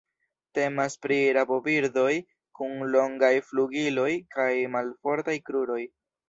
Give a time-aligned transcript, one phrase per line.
[0.57, 2.13] Temas pri rabobirdoj
[2.61, 5.81] kun longaj flugiloj kaj malfortaj kruroj.